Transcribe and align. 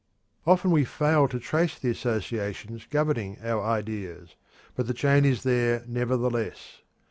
Often 0.47 0.71
we 0.71 0.83
fail 0.83 1.27
to 1.27 1.39
trace 1.39 1.77
the 1.77 1.91
associations 1.91 2.87
governing 2.89 3.37
our 3.39 3.61
ideas, 3.61 4.35
but 4.73 4.87
the 4.87 4.95
chain 4.95 5.25
is 5.25 5.43
there 5.43 5.83
nevertheless. 5.87 6.81